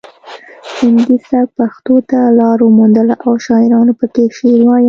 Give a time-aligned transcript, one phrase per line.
[0.75, 4.79] هندي سبک پښتو ته لار وموندله او شاعرانو پکې شعر وایه